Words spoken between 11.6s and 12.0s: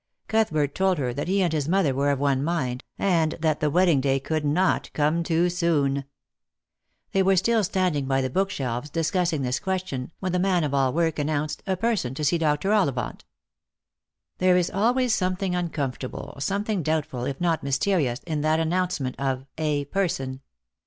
a